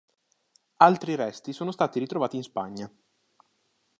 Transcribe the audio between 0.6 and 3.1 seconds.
Altri resti sono stati ritrovati in Spagna.